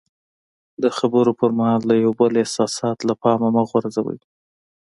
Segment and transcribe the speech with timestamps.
[0.83, 4.19] د خبرو پر مهال د یو بل احساسات له پامه مه غورځوئ.